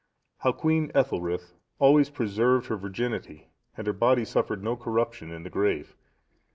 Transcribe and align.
How 0.39 0.51
Queen 0.51 0.91
Ethelthryth 0.95 1.53
always 1.77 2.09
preserved 2.09 2.69
her 2.69 2.75
virginity, 2.75 3.49
and 3.77 3.85
her 3.85 3.93
body 3.93 4.25
suffered 4.25 4.63
no 4.63 4.75
corruption 4.75 5.29
in 5.29 5.43
the 5.43 5.51
grave. 5.51 5.95